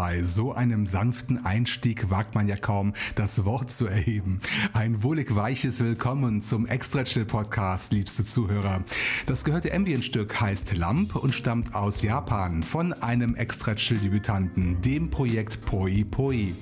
Bei 0.00 0.22
so 0.22 0.54
einem 0.54 0.86
sanften 0.86 1.44
Einstieg 1.44 2.08
wagt 2.08 2.34
man 2.34 2.48
ja 2.48 2.56
kaum, 2.56 2.94
das 3.16 3.44
Wort 3.44 3.70
zu 3.70 3.86
erheben. 3.86 4.38
Ein 4.72 5.02
wohlig 5.02 5.36
weiches 5.36 5.78
Willkommen 5.80 6.40
zum 6.40 6.64
Extra 6.64 7.04
Chill 7.04 7.26
Podcast, 7.26 7.92
liebste 7.92 8.24
Zuhörer. 8.24 8.82
Das 9.26 9.44
gehörte 9.44 9.74
Ambient-Stück 9.74 10.40
heißt 10.40 10.74
Lamp 10.74 11.16
und 11.16 11.34
stammt 11.34 11.74
aus 11.74 12.00
Japan 12.00 12.62
von 12.62 12.94
einem 12.94 13.34
Extra 13.34 13.74
Chill 13.74 13.98
Debütanten, 13.98 14.80
dem 14.80 15.10
Projekt 15.10 15.66
Poi 15.66 16.02
Poi. 16.10 16.54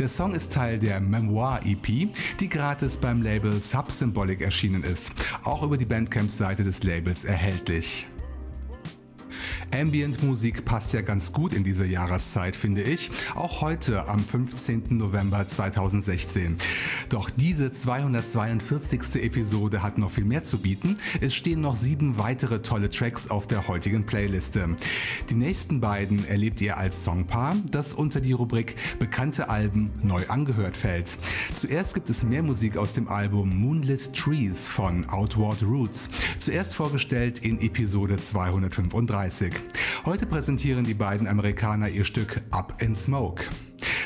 Der 0.00 0.08
Song 0.08 0.34
ist 0.34 0.52
Teil 0.52 0.80
der 0.80 0.98
Memoir 0.98 1.60
EP, 1.64 2.08
die 2.40 2.48
gratis 2.48 2.96
beim 2.96 3.22
Label 3.22 3.60
Subsymbolic 3.60 4.40
erschienen 4.40 4.82
ist, 4.82 5.12
auch 5.44 5.62
über 5.62 5.76
die 5.76 5.84
Bandcamp-Seite 5.84 6.64
des 6.64 6.82
Labels 6.82 7.22
erhältlich. 7.22 8.08
Ambient-Musik 9.72 10.64
passt 10.64 10.92
ja 10.94 11.00
ganz 11.00 11.32
gut 11.32 11.52
in 11.52 11.64
diese 11.64 11.86
Jahreszeit, 11.86 12.56
finde 12.56 12.82
ich. 12.82 13.10
Auch 13.34 13.60
heute 13.60 14.08
am 14.08 14.24
15. 14.24 14.84
November 14.90 15.46
2016. 15.46 16.56
Doch 17.08 17.30
diese 17.30 17.70
242. 17.70 19.22
Episode 19.22 19.82
hat 19.82 19.98
noch 19.98 20.10
viel 20.10 20.24
mehr 20.24 20.44
zu 20.44 20.58
bieten. 20.58 20.96
Es 21.20 21.34
stehen 21.34 21.60
noch 21.60 21.76
sieben 21.76 22.18
weitere 22.18 22.62
tolle 22.62 22.90
Tracks 22.90 23.30
auf 23.30 23.46
der 23.46 23.68
heutigen 23.68 24.04
Playliste. 24.04 24.76
Die 25.28 25.34
nächsten 25.34 25.80
beiden 25.80 26.26
erlebt 26.26 26.60
ihr 26.60 26.76
als 26.76 27.04
Songpaar, 27.04 27.56
das 27.70 27.92
unter 27.94 28.20
die 28.20 28.32
Rubrik 28.32 28.74
Bekannte 28.98 29.48
Alben 29.48 29.90
neu 30.02 30.26
angehört 30.28 30.76
fällt. 30.76 31.16
Zuerst 31.54 31.94
gibt 31.94 32.10
es 32.10 32.24
mehr 32.24 32.42
Musik 32.42 32.76
aus 32.76 32.92
dem 32.92 33.08
Album 33.08 33.56
Moonlit 33.56 34.14
Trees 34.14 34.68
von 34.68 35.08
Outward 35.08 35.62
Roots. 35.62 36.10
Zuerst 36.38 36.74
vorgestellt 36.74 37.38
in 37.40 37.60
Episode 37.60 38.18
235. 38.18 39.59
Heute 40.04 40.26
präsentieren 40.26 40.84
die 40.84 40.94
beiden 40.94 41.26
Amerikaner 41.26 41.88
ihr 41.88 42.04
Stück 42.04 42.40
Up 42.50 42.80
in 42.80 42.94
Smoke. 42.94 43.44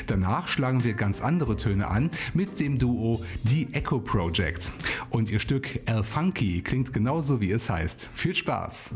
Danach 0.07 0.47
schlagen 0.47 0.83
wir 0.83 0.93
ganz 0.93 1.21
andere 1.21 1.57
Töne 1.57 1.87
an 1.87 2.11
mit 2.33 2.59
dem 2.59 2.77
Duo 2.77 3.23
The 3.43 3.69
Echo 3.71 3.99
Project. 3.99 4.71
Und 5.09 5.29
ihr 5.29 5.39
Stück 5.39 5.81
El 5.87 6.03
Funky 6.03 6.61
klingt 6.61 6.93
genauso 6.93 7.41
wie 7.41 7.51
es 7.51 7.69
heißt. 7.69 8.09
Viel 8.13 8.35
Spaß! 8.35 8.95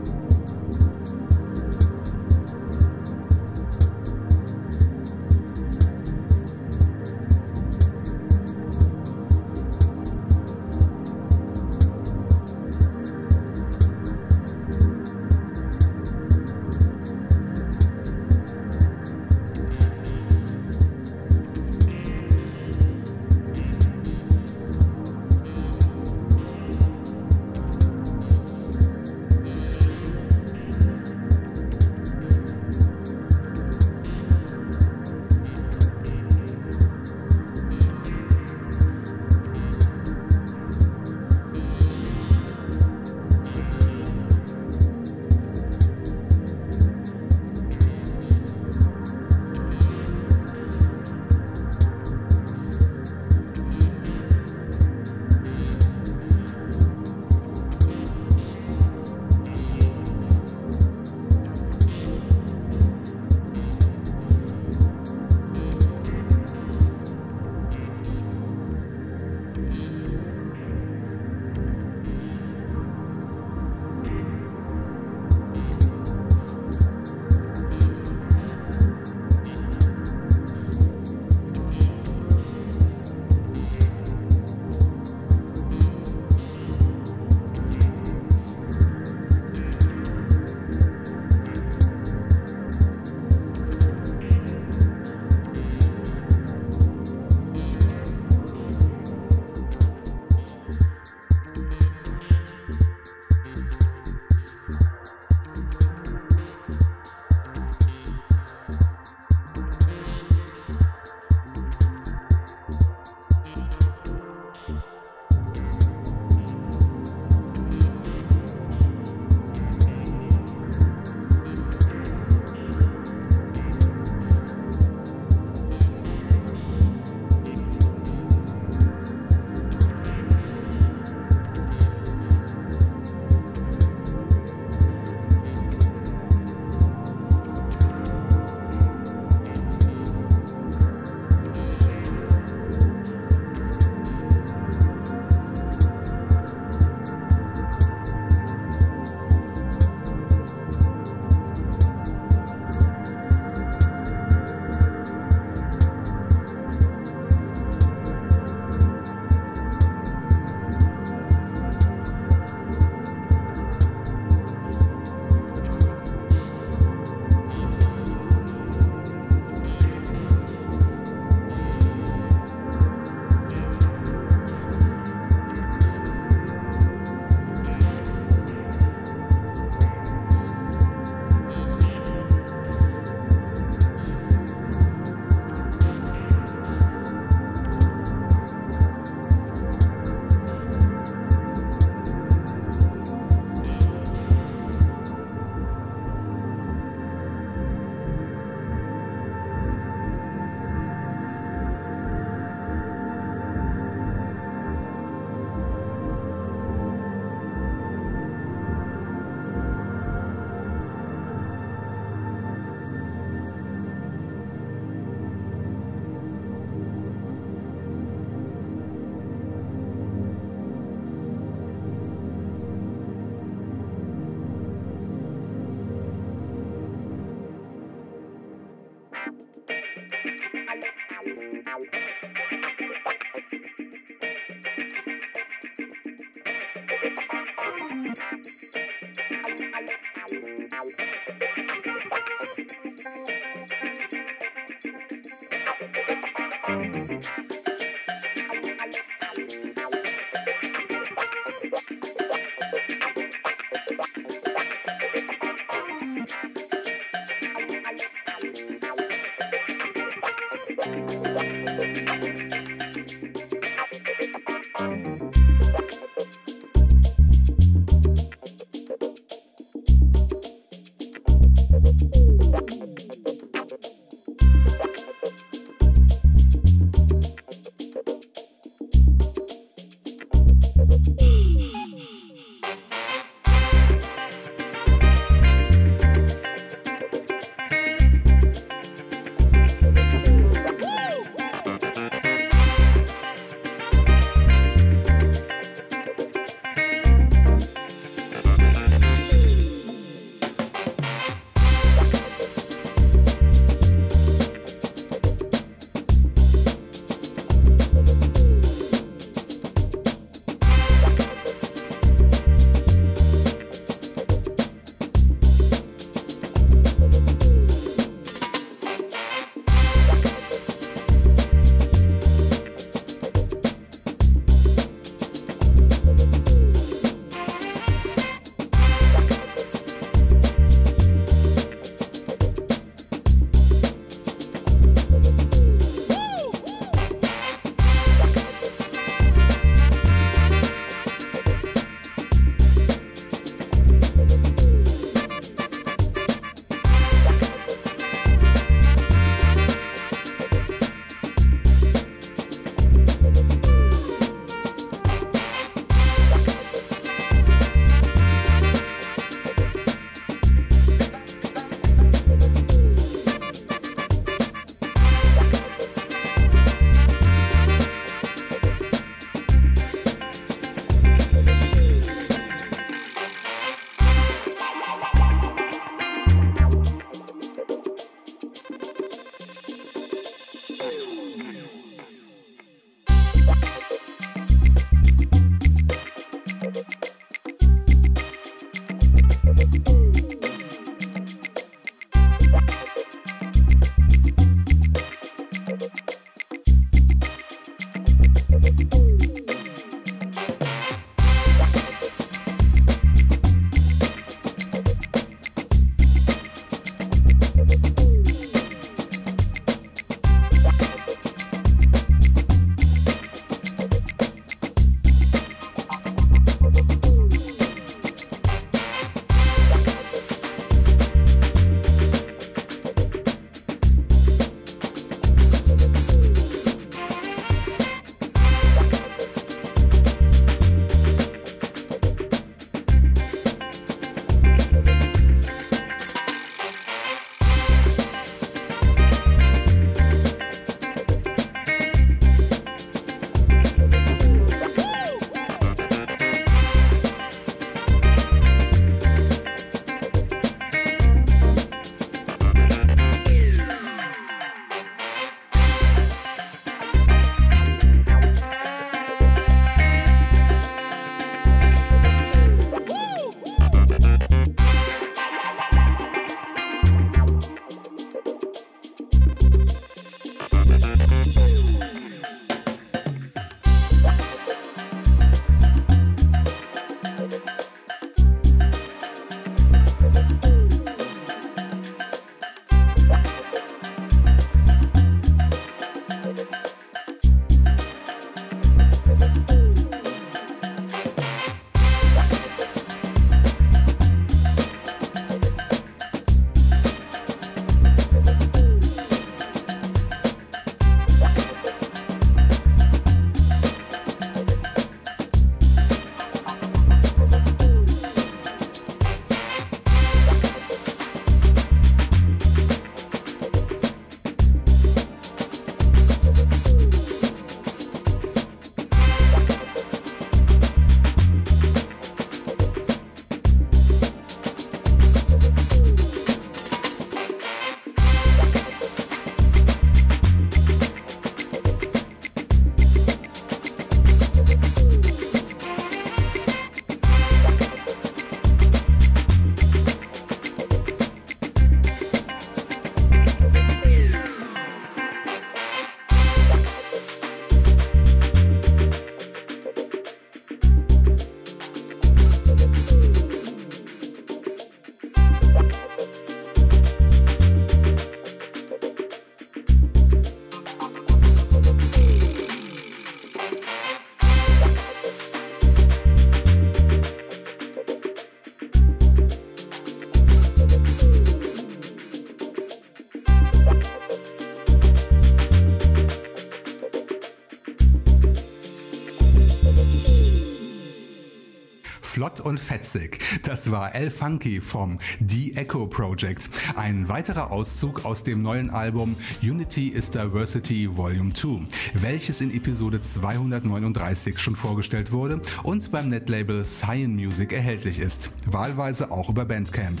Flott 582.36 582.40
und 582.40 582.60
fetzig. 582.60 583.18
Das 583.44 583.70
war 583.70 583.94
El 583.94 584.10
Funky 584.10 584.60
vom 584.60 584.98
The 585.26 585.56
Echo 585.56 585.86
Project. 585.86 586.48
Ein 586.76 587.08
weiterer 587.08 587.50
Auszug 587.50 588.04
aus 588.04 588.24
dem 588.24 588.42
neuen 588.42 588.70
Album 588.70 589.16
Unity 589.42 589.88
is 589.88 590.10
Diversity 590.10 590.88
Volume 590.96 591.32
2, 591.32 591.66
welches 591.94 592.40
in 592.40 592.54
Episode 592.54 593.00
239 593.00 594.38
schon 594.38 594.56
vorgestellt 594.56 595.12
wurde 595.12 595.40
und 595.62 595.90
beim 595.90 596.08
Netlabel 596.08 596.64
Cyan 596.64 597.14
Music 597.14 597.52
erhältlich 597.52 597.98
ist. 597.98 598.30
Wahlweise 598.46 599.10
auch 599.10 599.28
über 599.28 599.44
Bandcamp. 599.44 600.00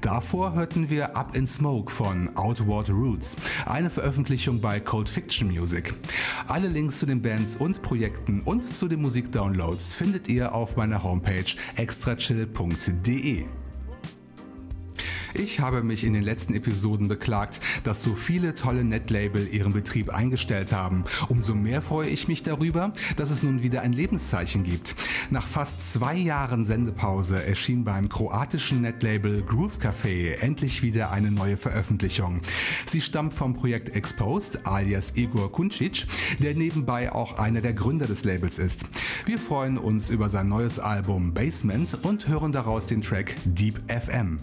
Davor 0.00 0.54
hörten 0.54 0.90
wir 0.90 1.16
Up 1.16 1.36
in 1.36 1.46
Smoke 1.46 1.90
von 1.90 2.36
Outward 2.36 2.90
Roots, 2.90 3.36
eine 3.64 3.90
Veröffentlichung 3.90 4.60
bei 4.60 4.78
Cold 4.78 5.08
Fiction 5.08 5.48
Music. 5.48 5.94
Alle 6.48 6.68
Links 6.68 7.00
zu 7.00 7.06
den 7.06 7.22
Bands 7.22 7.56
und 7.56 7.82
Projekten 7.82 8.40
und 8.42 8.76
zu 8.76 8.86
den 8.86 9.02
Musikdownloads 9.02 9.94
findet 9.94 10.28
ihr 10.28 10.54
auf 10.54 10.76
meiner 10.76 11.02
Homepage 11.02 11.44
extrachill.de. 11.76 13.46
Ich 15.46 15.60
habe 15.60 15.84
mich 15.84 16.02
in 16.02 16.12
den 16.12 16.24
letzten 16.24 16.54
Episoden 16.54 17.06
beklagt, 17.06 17.60
dass 17.84 18.02
so 18.02 18.16
viele 18.16 18.56
tolle 18.56 18.82
Netlabel 18.82 19.46
ihren 19.46 19.72
Betrieb 19.72 20.10
eingestellt 20.10 20.72
haben. 20.72 21.04
Umso 21.28 21.54
mehr 21.54 21.82
freue 21.82 22.08
ich 22.08 22.26
mich 22.26 22.42
darüber, 22.42 22.92
dass 23.16 23.30
es 23.30 23.44
nun 23.44 23.62
wieder 23.62 23.82
ein 23.82 23.92
Lebenszeichen 23.92 24.64
gibt. 24.64 24.96
Nach 25.30 25.46
fast 25.46 25.92
zwei 25.92 26.16
Jahren 26.16 26.64
Sendepause 26.64 27.44
erschien 27.44 27.84
beim 27.84 28.08
kroatischen 28.08 28.80
Netlabel 28.80 29.42
Groove 29.42 29.78
Café 29.78 30.32
endlich 30.40 30.82
wieder 30.82 31.12
eine 31.12 31.30
neue 31.30 31.56
Veröffentlichung. 31.56 32.40
Sie 32.84 33.00
stammt 33.00 33.32
vom 33.32 33.54
Projekt 33.54 33.94
Exposed 33.94 34.66
alias 34.66 35.16
Igor 35.16 35.52
Kuncic, 35.52 36.06
der 36.40 36.56
nebenbei 36.56 37.12
auch 37.12 37.38
einer 37.38 37.60
der 37.60 37.72
Gründer 37.72 38.06
des 38.06 38.24
Labels 38.24 38.58
ist. 38.58 38.86
Wir 39.26 39.38
freuen 39.38 39.78
uns 39.78 40.10
über 40.10 40.28
sein 40.28 40.48
neues 40.48 40.80
Album 40.80 41.34
Basement 41.34 41.98
und 42.02 42.26
hören 42.26 42.50
daraus 42.50 42.86
den 42.86 43.00
Track 43.00 43.36
Deep 43.44 43.76
FM. 43.88 44.40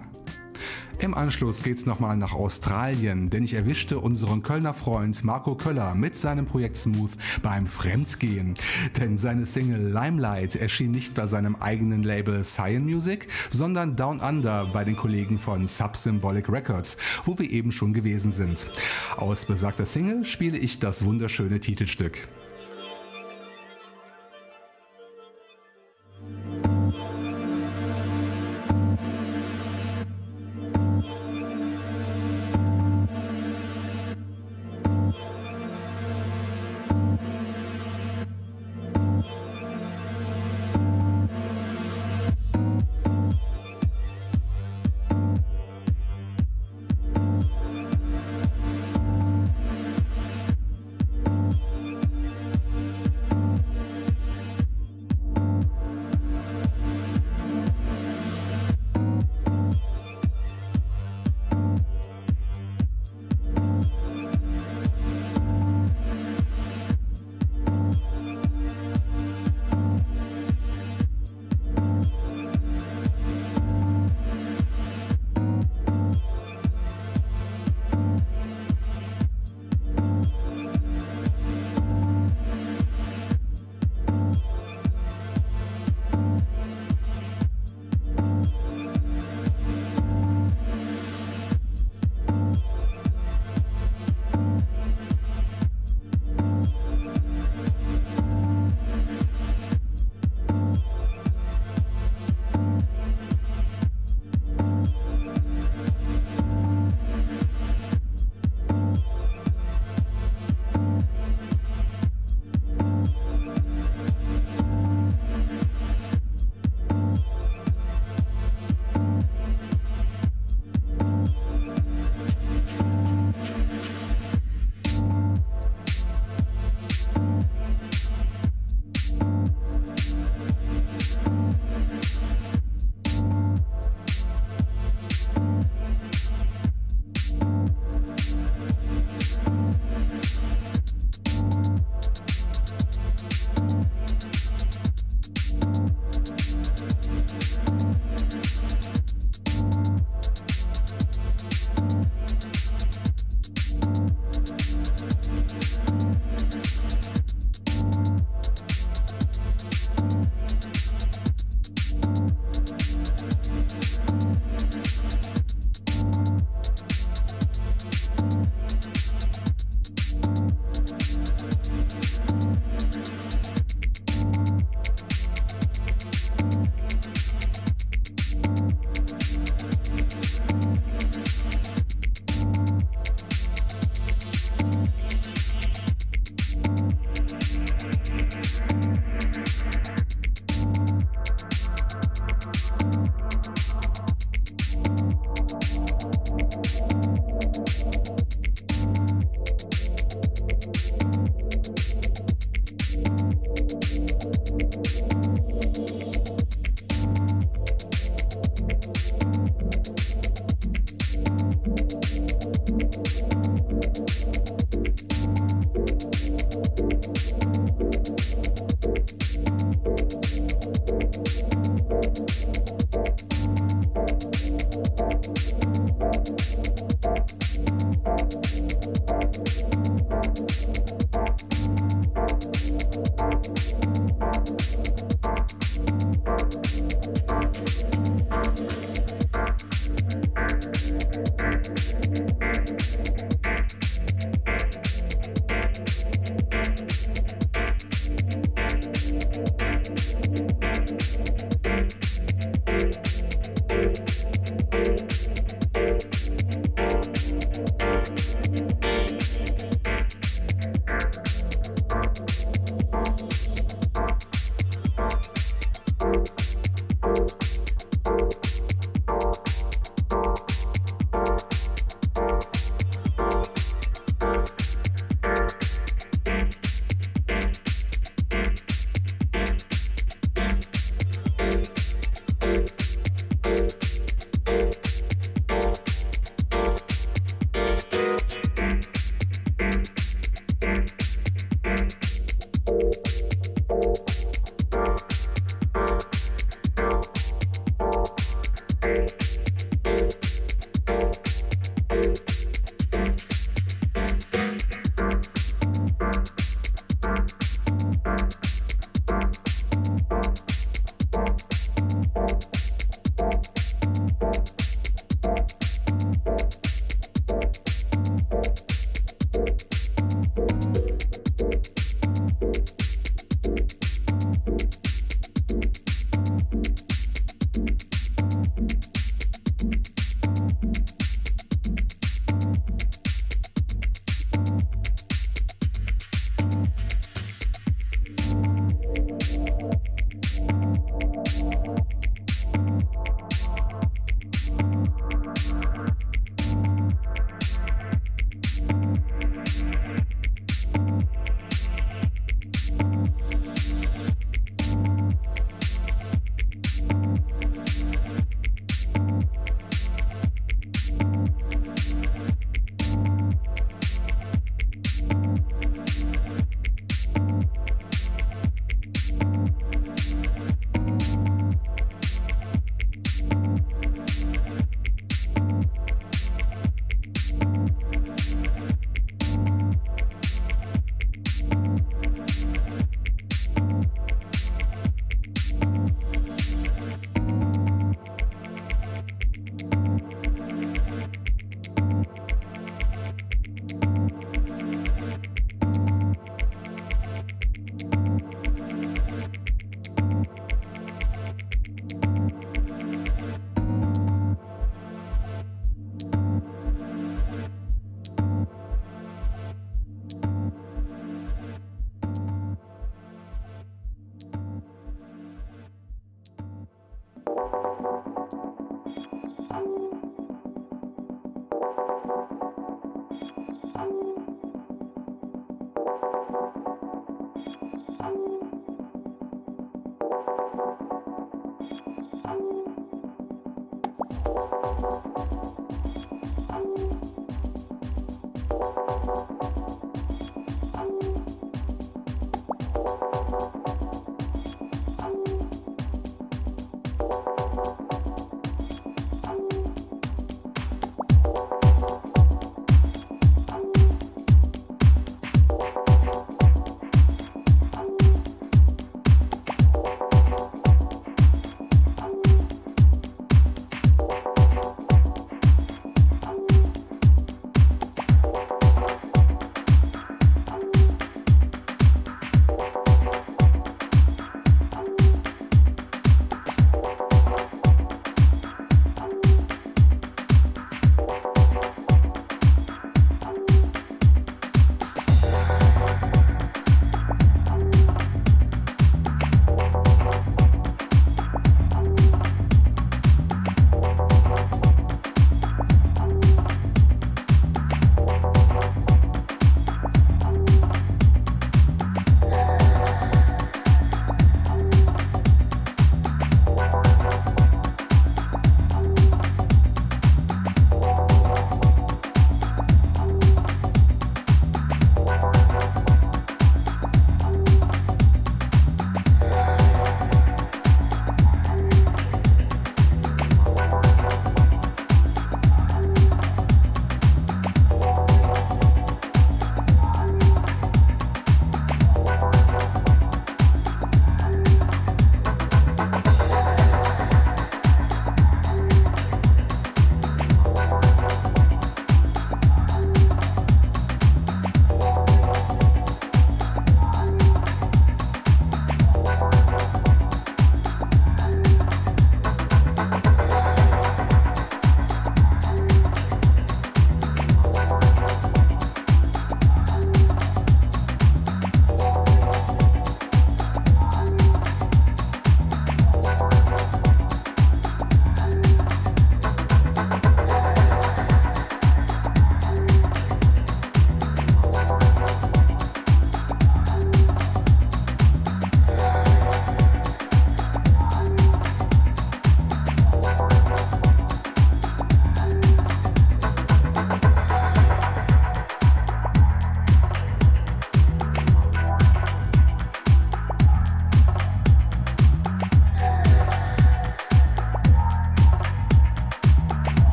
Im 0.99 1.13
Anschluss 1.13 1.63
geht's 1.63 1.85
nochmal 1.85 2.15
nach 2.15 2.33
Australien, 2.33 3.29
denn 3.29 3.43
ich 3.43 3.55
erwischte 3.55 3.99
unseren 3.99 4.41
Kölner 4.43 4.73
Freund 4.73 5.23
Marco 5.23 5.55
Köller 5.55 5.95
mit 5.95 6.17
seinem 6.17 6.45
Projekt 6.45 6.77
Smooth 6.77 7.11
beim 7.41 7.67
Fremdgehen. 7.67 8.55
Denn 8.99 9.17
seine 9.17 9.45
Single 9.45 9.91
Limelight 9.91 10.55
erschien 10.55 10.91
nicht 10.91 11.13
bei 11.13 11.27
seinem 11.27 11.55
eigenen 11.55 12.03
Label 12.03 12.43
Cyan 12.43 12.85
Music, 12.85 13.27
sondern 13.49 13.95
Down 13.95 14.19
Under 14.19 14.65
bei 14.65 14.83
den 14.83 14.95
Kollegen 14.95 15.39
von 15.39 15.67
Subsymbolic 15.67 16.49
Records, 16.49 16.97
wo 17.25 17.37
wir 17.37 17.49
eben 17.49 17.71
schon 17.71 17.93
gewesen 17.93 18.31
sind. 18.31 18.71
Aus 19.17 19.45
besagter 19.45 19.85
Single 19.85 20.23
spiele 20.23 20.57
ich 20.57 20.79
das 20.79 21.03
wunderschöne 21.03 21.59
Titelstück. 21.59 22.29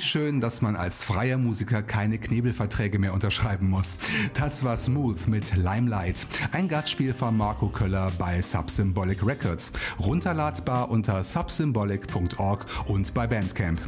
Wie 0.00 0.06
schön, 0.06 0.40
dass 0.40 0.62
man 0.62 0.76
als 0.76 1.04
freier 1.04 1.36
Musiker 1.36 1.82
keine 1.82 2.16
Knebelverträge 2.16 2.98
mehr 2.98 3.12
unterschreiben 3.12 3.68
muss. 3.68 3.98
Das 4.32 4.64
war 4.64 4.78
Smooth 4.78 5.28
mit 5.28 5.54
Limelight. 5.54 6.26
Ein 6.52 6.68
Gastspiel 6.68 7.12
von 7.12 7.36
Marco 7.36 7.68
Köller 7.68 8.10
bei 8.18 8.40
Subsymbolic 8.40 9.26
Records. 9.26 9.72
Runterladbar 9.98 10.90
unter 10.90 11.22
subsymbolic.org 11.22 12.64
und 12.86 13.12
bei 13.12 13.26
Bandcamp. 13.26 13.78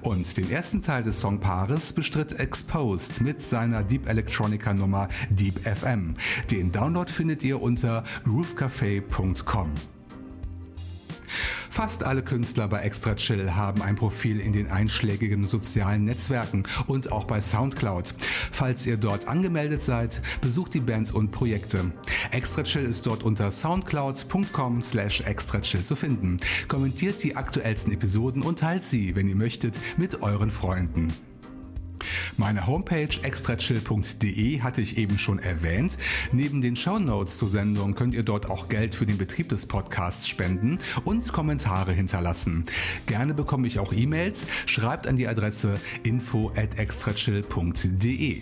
Und 0.00 0.38
den 0.38 0.50
ersten 0.50 0.80
Teil 0.80 1.02
des 1.02 1.20
Songpaares 1.20 1.92
bestritt 1.92 2.40
Exposed 2.40 3.20
mit 3.20 3.42
seiner 3.42 3.82
Deep 3.82 4.08
Electronica 4.08 4.72
Nummer 4.72 5.10
Deep 5.28 5.60
FM. 5.68 6.14
Den 6.50 6.72
Download 6.72 7.12
findet 7.12 7.44
ihr 7.44 7.60
unter 7.60 8.04
groovecafé.com. 8.24 9.68
Fast 11.78 12.02
alle 12.02 12.24
Künstler 12.24 12.66
bei 12.66 12.80
Extra 12.80 13.14
Chill 13.14 13.52
haben 13.52 13.82
ein 13.82 13.94
Profil 13.94 14.40
in 14.40 14.52
den 14.52 14.66
einschlägigen 14.66 15.46
sozialen 15.46 16.06
Netzwerken 16.06 16.64
und 16.88 17.12
auch 17.12 17.22
bei 17.22 17.40
Soundcloud. 17.40 18.14
Falls 18.50 18.84
ihr 18.84 18.96
dort 18.96 19.28
angemeldet 19.28 19.80
seid, 19.80 20.20
besucht 20.40 20.74
die 20.74 20.80
Bands 20.80 21.12
und 21.12 21.30
Projekte. 21.30 21.92
Extra 22.32 22.64
Chill 22.64 22.84
ist 22.84 23.06
dort 23.06 23.22
unter 23.22 23.52
soundcloud.com 23.52 24.82
slash 24.82 25.20
extrachill 25.20 25.84
zu 25.84 25.94
finden. 25.94 26.38
Kommentiert 26.66 27.22
die 27.22 27.36
aktuellsten 27.36 27.92
Episoden 27.92 28.42
und 28.42 28.58
teilt 28.58 28.84
sie, 28.84 29.14
wenn 29.14 29.28
ihr 29.28 29.36
möchtet, 29.36 29.78
mit 29.96 30.20
euren 30.20 30.50
Freunden. 30.50 31.12
Meine 32.38 32.68
Homepage 32.68 33.08
extrachill.de 33.22 34.60
hatte 34.60 34.80
ich 34.80 34.96
eben 34.96 35.18
schon 35.18 35.40
erwähnt. 35.40 35.98
Neben 36.30 36.60
den 36.60 36.76
Shownotes 36.76 37.36
zur 37.36 37.48
Sendung 37.48 37.96
könnt 37.96 38.14
ihr 38.14 38.22
dort 38.22 38.48
auch 38.48 38.68
Geld 38.68 38.94
für 38.94 39.06
den 39.06 39.18
Betrieb 39.18 39.48
des 39.48 39.66
Podcasts 39.66 40.28
spenden 40.28 40.78
und 41.04 41.32
Kommentare 41.32 41.92
hinterlassen. 41.92 42.62
Gerne 43.06 43.34
bekomme 43.34 43.66
ich 43.66 43.80
auch 43.80 43.92
E-Mails. 43.92 44.46
Schreibt 44.66 45.08
an 45.08 45.16
die 45.16 45.26
Adresse 45.26 45.80
info 46.04 46.52
at 46.54 46.78
extrachill.de. 46.78 48.40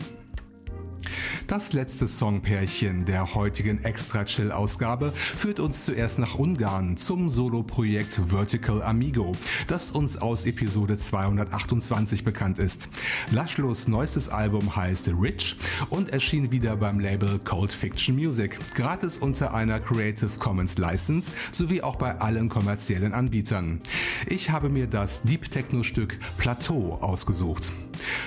Das 1.47 1.73
letzte 1.73 2.09
Songpärchen 2.09 3.05
der 3.05 3.35
heutigen 3.35 3.85
Extra 3.85 4.25
Chill 4.25 4.53
Ausgabe 4.53 5.13
führt 5.15 5.61
uns 5.61 5.85
zuerst 5.85 6.19
nach 6.19 6.35
Ungarn 6.35 6.97
zum 6.97 7.31
Soloprojekt 7.31 8.21
Vertical 8.27 8.83
Amigo, 8.83 9.35
das 9.69 9.91
uns 9.91 10.17
aus 10.17 10.45
Episode 10.45 10.99
228 10.99 12.25
bekannt 12.25 12.59
ist. 12.59 12.89
Laschlos 13.31 13.89
neuestes 13.89 14.29
Album 14.29 14.75
heißt 14.77 15.09
Rich 15.21 15.57
und 15.91 16.11
erschien 16.11 16.51
wieder 16.51 16.77
beim 16.77 16.99
Label 16.99 17.39
Cold 17.45 17.73
Fiction 17.73 18.17
Music, 18.17 18.59
gratis 18.75 19.19
unter 19.19 19.55
einer 19.55 19.81
Creative 19.81 20.39
Commons 20.39 20.79
License 20.79 21.33
sowie 21.53 21.83
auch 21.83 21.97
bei 21.97 22.19
allen 22.21 22.49
kommerziellen 22.49 23.13
Anbietern. 23.13 23.81
Ich 24.27 24.51
habe 24.51 24.69
mir 24.69 24.87
das 24.87 25.23
Deep 25.23 25.51
Techno 25.51 25.83
Stück 25.83 26.19
Plateau 26.39 26.99
ausgesucht. 27.01 27.73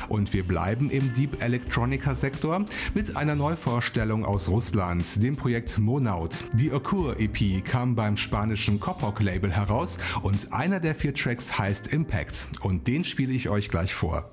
Und 0.07 0.33
wir 0.33 0.43
bleiben 0.43 0.89
im 0.89 1.13
Deep 1.13 1.41
Electronica 1.41 2.15
Sektor 2.15 2.65
mit 2.93 3.15
einer 3.15 3.35
Neuvorstellung 3.35 4.25
aus 4.25 4.49
Russland, 4.49 5.21
dem 5.21 5.35
Projekt 5.35 5.77
Monaut. 5.77 6.45
Die 6.53 6.71
Okur 6.71 7.19
EP 7.19 7.63
kam 7.63 7.95
beim 7.95 8.17
spanischen 8.17 8.79
Kopok 8.79 9.19
Label 9.19 9.51
heraus 9.51 9.97
und 10.21 10.53
einer 10.53 10.79
der 10.79 10.95
vier 10.95 11.13
Tracks 11.13 11.57
heißt 11.57 11.87
Impact 11.87 12.47
und 12.61 12.87
den 12.87 13.03
spiele 13.03 13.33
ich 13.33 13.49
euch 13.49 13.69
gleich 13.69 13.93
vor. 13.93 14.29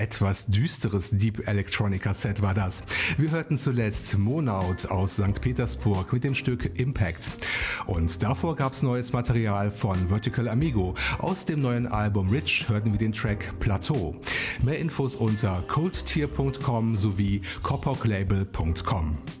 Etwas 0.00 0.46
düsteres 0.46 1.10
Deep 1.10 1.46
Electronica 1.46 2.14
Set 2.14 2.40
war 2.40 2.54
das. 2.54 2.84
Wir 3.18 3.30
hörten 3.30 3.58
zuletzt 3.58 4.16
Monaut 4.16 4.86
aus 4.86 5.14
St. 5.14 5.40
Petersburg 5.40 6.12
mit 6.12 6.24
dem 6.24 6.34
Stück 6.34 6.78
Impact. 6.80 7.30
Und 7.86 8.22
davor 8.22 8.56
gab's 8.56 8.82
neues 8.82 9.12
Material 9.12 9.70
von 9.70 10.08
Vertical 10.08 10.48
Amigo. 10.48 10.94
Aus 11.18 11.44
dem 11.44 11.60
neuen 11.60 11.86
Album 11.86 12.30
Rich 12.30 12.68
hörten 12.68 12.92
wir 12.92 12.98
den 12.98 13.12
Track 13.12 13.58
Plateau. 13.60 14.16
Mehr 14.62 14.78
Infos 14.78 15.16
unter 15.16 15.62
coldtier.com 15.68 16.96
sowie 16.96 17.42
copoclabel.com. 17.62 19.39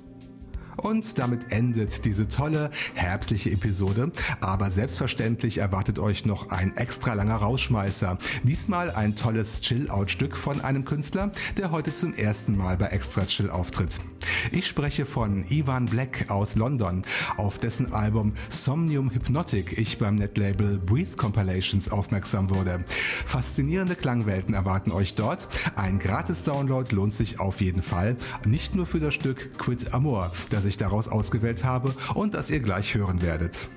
Und 0.82 1.18
damit 1.18 1.52
endet 1.52 2.04
diese 2.04 2.28
tolle 2.28 2.70
herbstliche 2.94 3.50
Episode. 3.50 4.12
Aber 4.40 4.70
selbstverständlich 4.70 5.58
erwartet 5.58 5.98
euch 5.98 6.24
noch 6.24 6.50
ein 6.50 6.76
extra 6.76 7.14
langer 7.14 7.36
Rausschmeißer. 7.36 8.18
Diesmal 8.42 8.90
ein 8.90 9.16
tolles 9.16 9.60
Chill-Out-Stück 9.60 10.36
von 10.36 10.60
einem 10.60 10.84
Künstler, 10.84 11.32
der 11.56 11.70
heute 11.70 11.92
zum 11.92 12.14
ersten 12.14 12.56
Mal 12.56 12.76
bei 12.76 12.86
Extra 12.86 13.26
Chill 13.26 13.50
auftritt. 13.50 14.00
Ich 14.52 14.66
spreche 14.66 15.06
von 15.06 15.44
Ivan 15.48 15.86
Black 15.86 16.30
aus 16.30 16.56
London, 16.56 17.02
auf 17.36 17.58
dessen 17.58 17.92
Album 17.92 18.34
Somnium 18.48 19.10
Hypnotic 19.10 19.78
ich 19.78 19.98
beim 19.98 20.16
Netlabel 20.16 20.78
Breathe 20.78 21.16
Compilations 21.16 21.90
aufmerksam 21.90 22.50
wurde. 22.50 22.84
Faszinierende 23.26 23.96
Klangwelten 23.96 24.54
erwarten 24.54 24.92
euch 24.92 25.14
dort. 25.14 25.48
Ein 25.76 25.98
Gratis-Download 25.98 26.94
lohnt 26.94 27.12
sich 27.12 27.40
auf 27.40 27.60
jeden 27.60 27.82
Fall. 27.82 28.16
Nicht 28.46 28.74
nur 28.74 28.86
für 28.86 29.00
das 29.00 29.14
Stück 29.14 29.58
Quid 29.58 29.94
Amor, 29.94 30.32
das 30.50 30.64
ich 30.64 30.76
daraus 30.76 31.08
ausgewählt 31.08 31.64
habe 31.64 31.94
und 32.14 32.34
das 32.34 32.50
ihr 32.50 32.60
gleich 32.60 32.94
hören 32.94 33.22
werdet. 33.22 33.68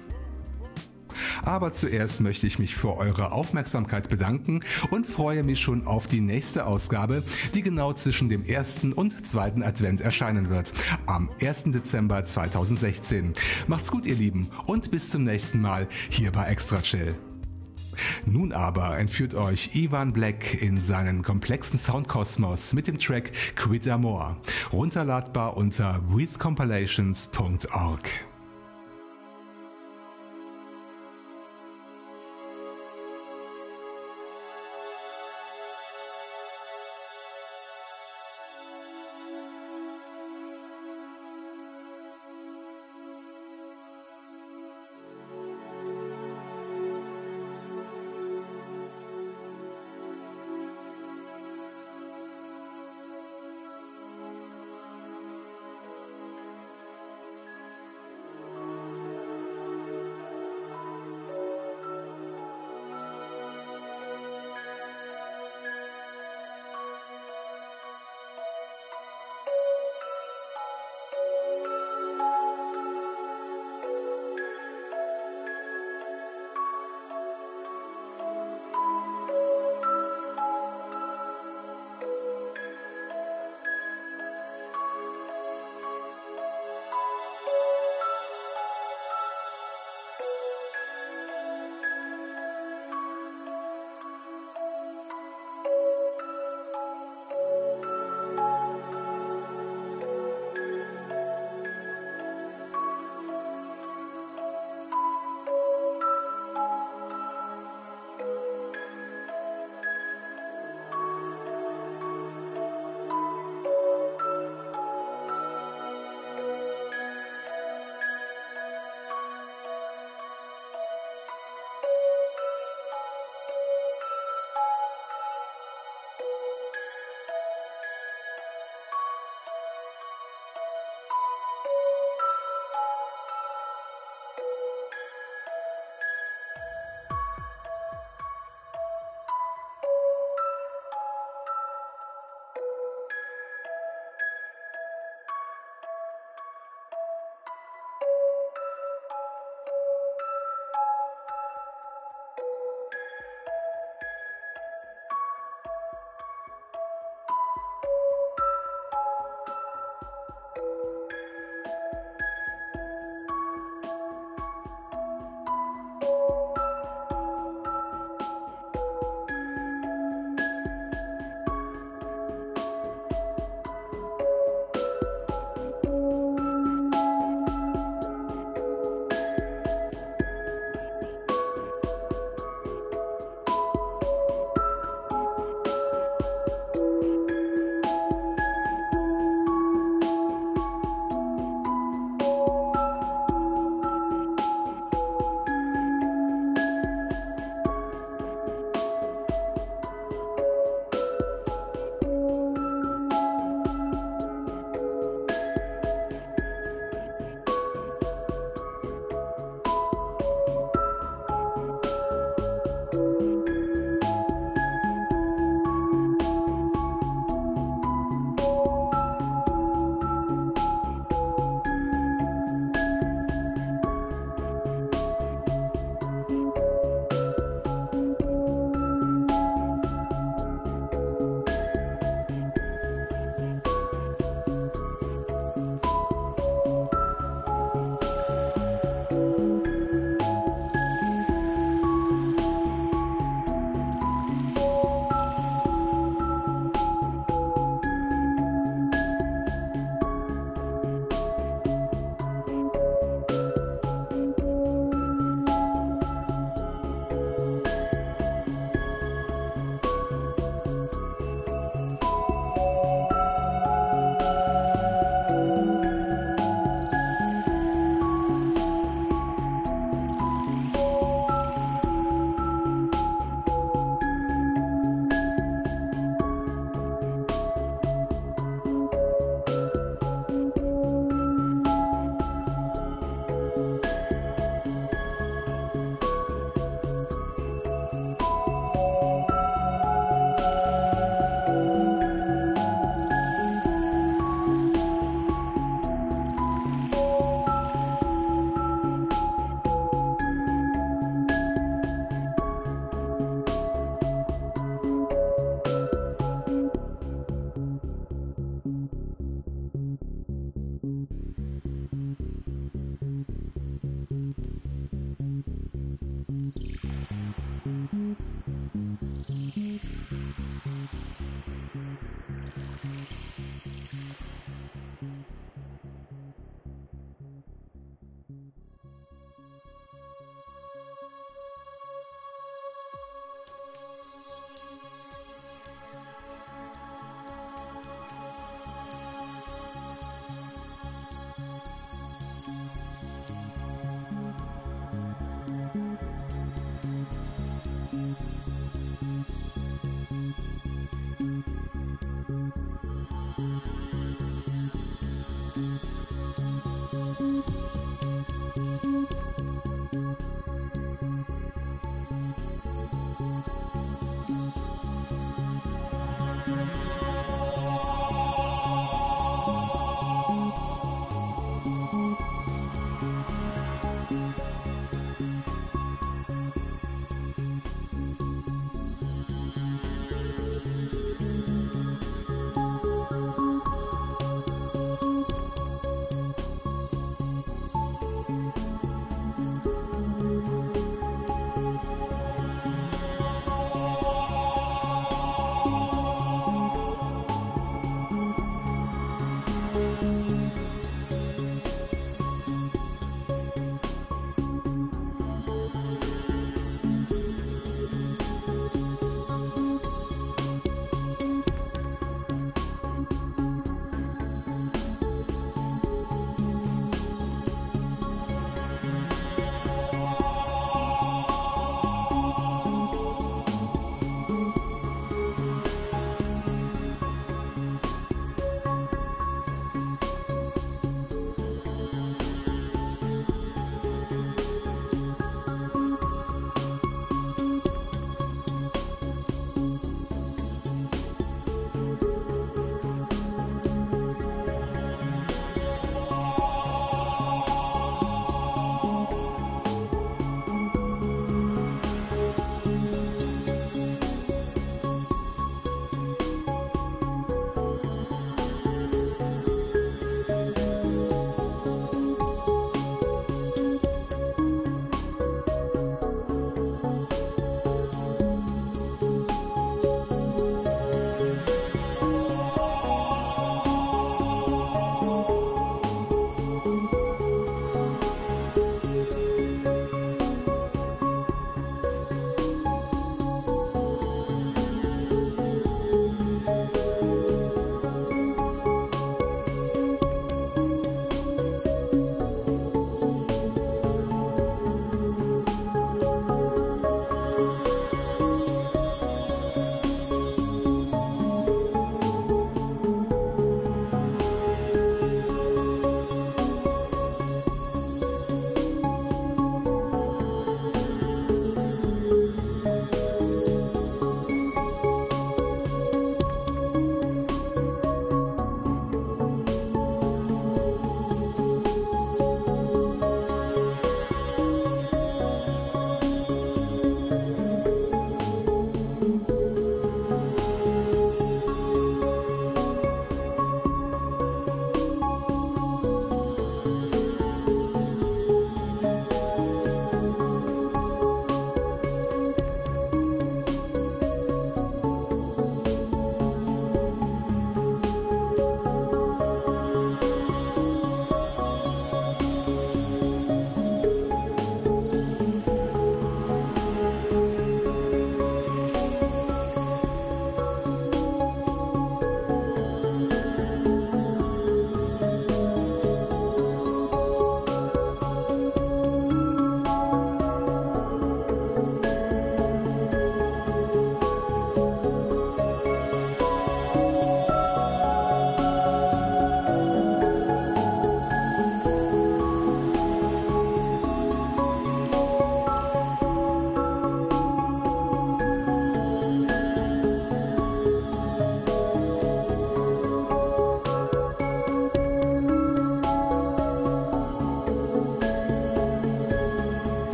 Aber 1.43 1.73
zuerst 1.73 2.21
möchte 2.21 2.47
ich 2.47 2.59
mich 2.59 2.75
für 2.75 2.97
eure 2.97 3.31
Aufmerksamkeit 3.31 4.09
bedanken 4.09 4.61
und 4.91 5.05
freue 5.05 5.43
mich 5.43 5.59
schon 5.59 5.87
auf 5.87 6.07
die 6.07 6.21
nächste 6.21 6.65
Ausgabe, 6.65 7.23
die 7.53 7.61
genau 7.61 7.93
zwischen 7.93 8.29
dem 8.29 8.45
ersten 8.45 8.93
und 8.93 9.25
zweiten 9.25 9.63
Advent 9.63 10.01
erscheinen 10.01 10.49
wird, 10.49 10.73
am 11.05 11.29
1. 11.41 11.65
Dezember 11.65 12.25
2016. 12.25 13.33
Macht's 13.67 13.91
gut, 13.91 14.05
ihr 14.05 14.15
Lieben, 14.15 14.49
und 14.65 14.91
bis 14.91 15.09
zum 15.09 15.23
nächsten 15.23 15.61
Mal 15.61 15.87
hier 16.09 16.31
bei 16.31 16.47
Extra 16.47 16.81
Chill. 16.81 17.15
Nun 18.25 18.51
aber 18.51 18.97
entführt 18.97 19.35
euch 19.35 19.75
Ivan 19.75 20.13
Black 20.13 20.59
in 20.61 20.79
seinen 20.79 21.23
komplexen 21.23 21.77
Soundkosmos 21.77 22.73
mit 22.73 22.87
dem 22.87 22.97
Track 22.97 23.31
Quid 23.55 23.87
Amor, 23.87 24.37
runterladbar 24.71 25.55
unter 25.57 26.01
breathecompilations.org. 26.09 28.32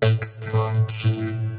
Extra 0.00 0.86
chill. 0.86 1.57